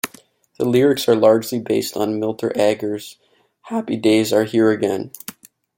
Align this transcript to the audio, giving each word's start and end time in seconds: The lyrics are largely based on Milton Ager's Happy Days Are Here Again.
The 0.57 0.65
lyrics 0.65 1.07
are 1.07 1.15
largely 1.15 1.59
based 1.59 1.95
on 1.95 2.19
Milton 2.19 2.59
Ager's 2.59 3.17
Happy 3.65 3.97
Days 3.97 4.33
Are 4.33 4.45
Here 4.45 4.71
Again. 4.71 5.11